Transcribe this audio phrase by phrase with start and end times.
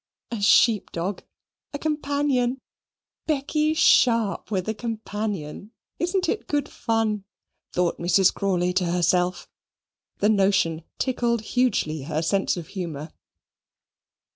[0.31, 1.21] "A sheep dog
[1.73, 2.57] a companion!
[3.27, 5.73] Becky Sharp with a companion!
[5.99, 7.23] Isn't it good fun?"
[7.71, 8.33] thought Mrs.
[8.33, 9.47] Crawley to herself.
[10.17, 13.11] The notion tickled hugely her sense of humour.